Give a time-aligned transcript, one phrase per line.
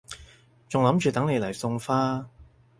[0.67, 2.27] 仲諗住等你嚟送花